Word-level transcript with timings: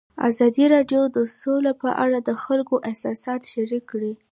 ازادي 0.29 0.65
راډیو 0.73 1.01
د 1.15 1.17
سوله 1.39 1.71
په 1.81 1.89
اړه 2.03 2.17
د 2.21 2.29
خلکو 2.43 2.75
احساسات 2.89 3.41
شریک 3.51 3.83
کړي. 3.91 4.13